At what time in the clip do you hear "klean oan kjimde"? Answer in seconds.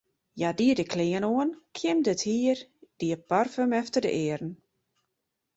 0.93-2.11